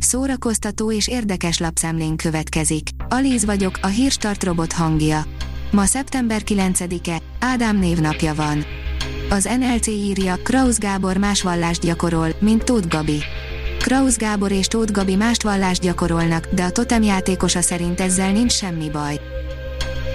Szórakoztató 0.00 0.92
és 0.92 1.08
érdekes 1.08 1.58
lapszemlén 1.58 2.16
következik. 2.16 2.88
Alíz 3.08 3.44
vagyok, 3.44 3.78
a 3.82 3.86
hírstart 3.86 4.44
robot 4.44 4.72
hangja. 4.72 5.24
Ma 5.70 5.84
szeptember 5.84 6.42
9-e, 6.44 7.22
Ádám 7.40 7.78
névnapja 7.78 8.34
van. 8.34 8.64
Az 9.30 9.48
NLC 9.58 9.86
írja, 9.86 10.36
Kraus 10.42 10.78
Gábor 10.78 11.16
más 11.16 11.42
vallást 11.42 11.80
gyakorol, 11.80 12.28
mint 12.38 12.64
Tóth 12.64 12.88
Gabi. 12.88 13.22
Kraus 13.78 14.16
Gábor 14.16 14.52
és 14.52 14.66
Tóth 14.66 14.92
Gabi 14.92 15.14
mást 15.14 15.42
vallást 15.42 15.80
gyakorolnak, 15.80 16.46
de 16.46 16.64
a 16.64 16.70
totem 16.70 17.02
játékosa 17.02 17.60
szerint 17.60 18.00
ezzel 18.00 18.32
nincs 18.32 18.52
semmi 18.52 18.90
baj. 18.90 19.20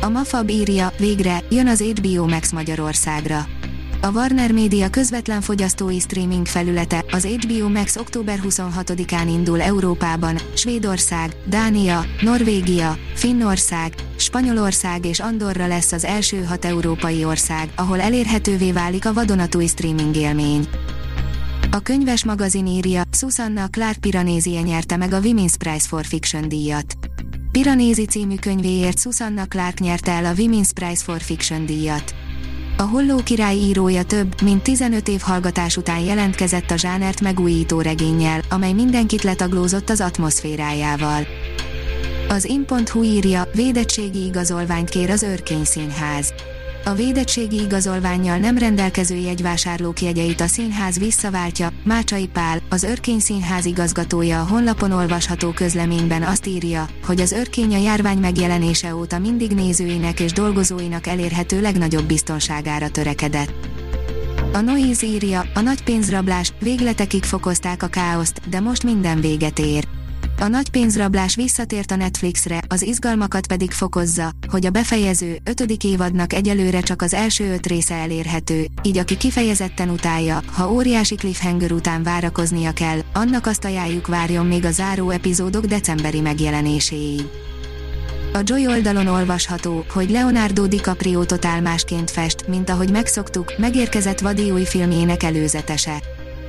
A 0.00 0.08
Mafab 0.08 0.48
írja, 0.50 0.92
végre, 0.98 1.42
jön 1.50 1.66
az 1.66 1.80
HBO 1.80 2.26
Max 2.26 2.52
Magyarországra. 2.52 3.46
A 4.00 4.10
Warner 4.10 4.52
Media 4.52 4.90
közvetlen 4.90 5.40
fogyasztói 5.40 5.98
streaming 5.98 6.46
felülete, 6.46 7.04
az 7.10 7.24
HBO 7.24 7.68
Max 7.68 7.96
október 7.96 8.40
26-án 8.42 9.24
indul 9.26 9.60
Európában, 9.60 10.38
Svédország, 10.54 11.36
Dánia, 11.44 12.04
Norvégia, 12.20 12.96
Finnország, 13.14 13.94
Spanyolország 14.16 15.04
és 15.04 15.20
Andorra 15.20 15.66
lesz 15.66 15.92
az 15.92 16.04
első 16.04 16.44
hat 16.44 16.64
európai 16.64 17.24
ország, 17.24 17.68
ahol 17.76 18.00
elérhetővé 18.00 18.72
válik 18.72 19.06
a 19.06 19.12
vadonatúj 19.12 19.66
streaming 19.66 20.16
élmény. 20.16 20.68
A 21.70 21.78
könyves 21.78 22.24
magazin 22.24 22.66
írja, 22.66 23.02
Susanna 23.12 23.68
Clark 23.68 23.98
Piranézie 23.98 24.60
nyerte 24.60 24.96
meg 24.96 25.12
a 25.12 25.20
Women's 25.20 25.54
Prize 25.58 25.86
for 25.88 26.04
Fiction 26.04 26.48
díjat. 26.48 26.94
Piranézi 27.52 28.04
című 28.04 28.34
könyvéért 28.34 28.98
Susanna 28.98 29.44
Clark 29.44 29.78
nyerte 29.78 30.12
el 30.12 30.24
a 30.24 30.32
Women's 30.34 30.70
Prize 30.74 31.02
for 31.04 31.20
Fiction 31.20 31.66
díjat. 31.66 32.14
A 32.80 32.82
Holló 32.82 33.22
király 33.24 33.56
írója 33.56 34.02
több, 34.02 34.42
mint 34.42 34.62
15 34.62 35.08
év 35.08 35.20
hallgatás 35.20 35.76
után 35.76 36.00
jelentkezett 36.00 36.70
a 36.70 36.76
zsánert 36.76 37.20
megújító 37.20 37.80
regénnyel, 37.80 38.40
amely 38.50 38.72
mindenkit 38.72 39.22
letaglózott 39.22 39.90
az 39.90 40.00
atmoszférájával. 40.00 41.26
Az 42.28 42.44
in.hu 42.44 43.02
írja, 43.02 43.48
védettségi 43.54 44.24
igazolványt 44.24 44.88
kér 44.88 45.10
az 45.10 45.22
Örkény 45.22 45.64
Színház. 45.64 46.32
A 46.84 46.94
védettségi 46.94 47.60
igazolványjal 47.60 48.36
nem 48.36 48.58
rendelkező 48.58 49.14
jegyvásárlók 49.14 50.00
jegyeit 50.00 50.40
a 50.40 50.46
színház 50.46 50.98
visszaváltja, 50.98 51.72
Mácsai 51.84 52.26
Pál, 52.26 52.62
az 52.68 52.82
Örkény 52.82 53.18
Színház 53.18 53.64
igazgatója 53.64 54.40
a 54.40 54.46
honlapon 54.46 54.92
olvasható 54.92 55.50
közleményben 55.50 56.22
azt 56.22 56.46
írja, 56.46 56.88
hogy 57.06 57.20
az 57.20 57.32
Örkény 57.32 57.74
a 57.74 57.78
járvány 57.78 58.18
megjelenése 58.18 58.94
óta 58.94 59.18
mindig 59.18 59.50
nézőinek 59.50 60.20
és 60.20 60.32
dolgozóinak 60.32 61.06
elérhető 61.06 61.60
legnagyobb 61.60 62.04
biztonságára 62.04 62.88
törekedett. 62.88 63.52
A 64.52 64.60
Noise 64.60 65.06
írja, 65.06 65.44
a 65.54 65.60
nagy 65.60 65.82
pénzrablás, 65.82 66.52
végletekig 66.60 67.24
fokozták 67.24 67.82
a 67.82 67.86
káoszt, 67.86 68.48
de 68.48 68.60
most 68.60 68.82
minden 68.82 69.20
véget 69.20 69.58
ér. 69.58 69.97
A 70.40 70.46
nagy 70.46 70.70
pénzrablás 70.70 71.34
visszatért 71.34 71.90
a 71.90 71.96
Netflixre, 71.96 72.62
az 72.68 72.82
izgalmakat 72.82 73.46
pedig 73.46 73.70
fokozza, 73.70 74.30
hogy 74.50 74.66
a 74.66 74.70
befejező, 74.70 75.38
ötödik 75.44 75.84
évadnak 75.84 76.32
egyelőre 76.32 76.80
csak 76.80 77.02
az 77.02 77.14
első 77.14 77.52
öt 77.52 77.66
része 77.66 77.94
elérhető, 77.94 78.66
így 78.82 78.98
aki 78.98 79.16
kifejezetten 79.16 79.90
utálja, 79.90 80.42
ha 80.52 80.72
óriási 80.72 81.14
cliffhanger 81.14 81.72
után 81.72 82.02
várakoznia 82.02 82.72
kell, 82.72 82.98
annak 83.12 83.46
azt 83.46 83.64
ajánljuk 83.64 84.06
várjon 84.06 84.46
még 84.46 84.64
a 84.64 84.70
záró 84.70 85.10
epizódok 85.10 85.64
decemberi 85.64 86.20
megjelenéséig. 86.20 87.26
A 88.32 88.40
Joy 88.42 88.66
oldalon 88.66 89.06
olvasható, 89.06 89.84
hogy 89.92 90.10
Leonardo 90.10 90.66
DiCaprio 90.66 91.24
totál 91.24 91.60
másként 91.60 92.10
fest, 92.10 92.48
mint 92.48 92.70
ahogy 92.70 92.90
megszoktuk, 92.90 93.54
megérkezett 93.56 94.20
vadi 94.20 94.50
új 94.50 94.64
filmjének 94.64 95.22
előzetese. 95.22 96.02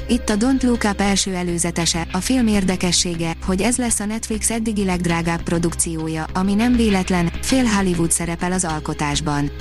Itt 0.10 0.30
a 0.30 0.36
Don't 0.36 0.64
Look 0.64 0.84
Up 0.84 1.02
első 1.02 1.34
előzetese, 1.34 2.08
a 2.12 2.18
film 2.18 2.48
érdekessége, 2.48 3.36
hogy 3.46 3.62
ez 3.62 3.78
lesz 3.78 4.00
a 4.00 4.06
Netflix 4.06 4.50
eddigi 4.50 4.86
legdrágább 4.86 5.42
produkciója, 5.42 6.26
ami 6.34 6.54
nem 6.54 6.76
véletlen, 6.76 7.32
fél 7.42 7.64
Hollywood 7.64 8.12
szerepel 8.12 8.52
az 8.52 8.66
alkotásban. 8.66 9.52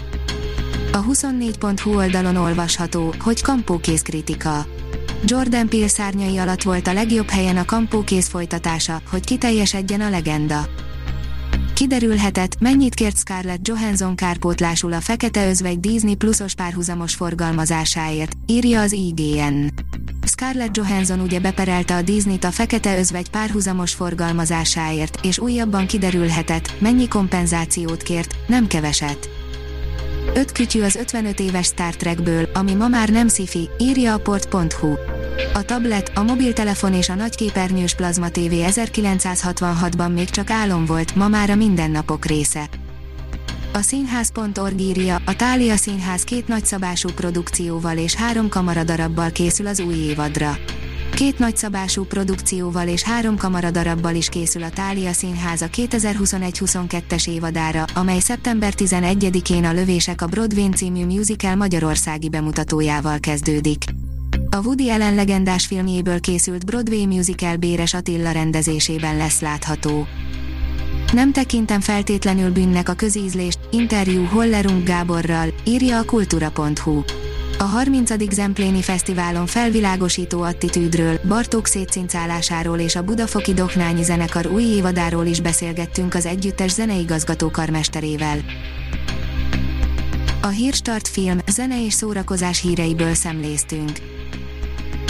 A 0.93 1.05
24.hu 1.05 1.97
oldalon 1.97 2.37
olvasható, 2.37 3.15
hogy 3.21 3.43
kampókész 3.43 4.03
kritika. 4.03 4.67
Jordan 5.25 5.69
Peele 5.69 5.89
szárnyai 5.89 6.39
alatt 6.39 6.63
volt 6.63 6.87
a 6.87 6.93
legjobb 6.93 7.29
helyen 7.29 7.57
a 7.57 7.65
kampókész 7.65 8.29
folytatása, 8.29 9.03
hogy 9.11 9.25
kiteljesedjen 9.25 10.01
a 10.01 10.11
legenda. 10.11 10.69
Kiderülhetett, 11.75 12.61
mennyit 12.61 12.95
kért 12.95 13.19
Scarlett 13.19 13.69
Johansson 13.69 14.17
kárpótlásul 14.17 14.93
a 14.93 15.01
Fekete 15.01 15.49
Özvegy 15.49 15.81
Disney 15.81 16.15
pluszos 16.15 16.55
párhuzamos 16.55 17.15
forgalmazásáért, 17.15 18.33
írja 18.47 18.81
az 18.81 18.93
IGN. 18.93 19.67
Scarlett 20.29 20.77
Johansson 20.77 21.21
ugye 21.21 21.41
beperelte 21.41 21.97
a 21.97 22.03
Disney-t 22.03 22.45
a 22.45 22.51
Fekete 22.51 22.99
Özvegy 22.99 23.31
párhuzamos 23.31 23.95
forgalmazásáért, 23.95 25.25
és 25.25 25.39
újabban 25.39 25.87
kiderülhetett, 25.87 26.81
mennyi 26.81 27.09
kompenzációt 27.09 28.03
kért, 28.03 28.35
nem 28.47 28.67
keveset. 28.67 29.29
Öt 30.35 30.53
kütyű 30.53 30.83
az 30.83 30.97
55 30.97 31.41
éves 31.41 31.67
Star 31.67 31.97
Trekből, 31.97 32.49
ami 32.55 32.75
ma 32.75 32.89
már 32.89 33.09
nem 33.09 33.29
sci 33.29 33.69
írja 33.79 34.13
a 34.13 34.19
port.hu. 34.19 34.95
A 35.55 35.63
tablet, 35.63 36.11
a 36.15 36.23
mobiltelefon 36.23 36.95
és 36.95 37.09
a 37.09 37.15
nagyképernyős 37.15 37.95
plazma 37.95 38.29
TV 38.29 38.53
1966-ban 38.53 40.15
még 40.15 40.31
csak 40.31 40.51
álom 40.51 40.85
volt, 40.85 41.15
ma 41.15 41.29
már 41.29 41.51
a 41.51 41.55
mindennapok 41.55 42.25
része. 42.25 42.69
A 43.79 43.83
színház.org 43.83 44.81
írja, 44.81 45.23
a 45.25 45.37
Tália 45.37 45.77
Színház 45.77 46.23
két 46.23 46.49
nagyszabású 46.49 47.09
produkcióval 47.09 47.97
és 47.97 48.15
három 48.15 48.49
kamaradarabbal 48.49 49.31
készül 49.31 49.67
az 49.67 49.81
új 49.81 49.95
évadra. 49.95 50.59
Két 51.15 51.39
nagyszabású 51.39 52.05
produkcióval 52.05 52.89
és 52.89 53.03
három 53.03 53.37
kamaradarabbal 53.37 54.15
is 54.15 54.29
készül 54.29 54.63
a 54.63 54.71
Tália 54.71 55.13
Színház 55.13 55.63
a 55.63 55.67
2021-22-es 55.67 57.29
évadára, 57.29 57.85
amely 57.95 58.19
szeptember 58.19 58.73
11-én 58.77 59.65
a 59.65 59.73
Lövések 59.73 60.23
a 60.23 60.27
Broadway 60.27 60.69
című 60.69 61.05
musical 61.05 61.55
magyarországi 61.55 62.29
bemutatójával 62.29 63.19
kezdődik. 63.19 63.85
A 64.51 64.57
Woody 64.57 64.91
Allen 64.91 65.15
legendás 65.15 65.67
filmjéből 65.67 66.21
készült 66.21 66.65
Broadway 66.65 67.07
musical 67.07 67.57
Béres 67.57 67.95
Attila 67.95 68.31
rendezésében 68.31 69.17
lesz 69.17 69.41
látható. 69.41 70.07
Nem 71.13 71.33
tekintem 71.33 71.81
feltétlenül 71.81 72.51
bűnnek 72.51 72.89
a 72.89 72.93
közízlést, 72.93 73.59
interjú 73.71 74.25
Hollerung 74.25 74.83
Gáborral, 74.83 75.49
írja 75.65 75.99
a 75.99 76.05
kultura.hu. 76.05 77.03
A 77.59 77.63
30. 77.63 78.33
Zempléni 78.33 78.83
Fesztiválon 78.83 79.47
felvilágosító 79.47 80.43
attitűdről, 80.43 81.21
Bartók 81.29 81.67
szétszincálásáról 81.67 82.79
és 82.79 82.97
a 82.97 83.03
Budafoki 83.03 83.55
Doknányi 83.55 84.03
zenekar 84.03 84.47
új 84.47 84.63
évadáról 84.63 85.27
is 85.27 85.41
beszélgettünk 85.41 86.15
az 86.15 86.27
együttes 86.27 86.71
zeneigazgató 86.71 87.51
karmesterével. 87.51 88.39
A 90.43 90.49
Hírstart 90.49 91.09
film, 91.09 91.39
zene 91.51 91.85
és 91.85 91.93
szórakozás 91.93 92.61
híreiből 92.61 93.15
szemléztünk. 93.15 94.18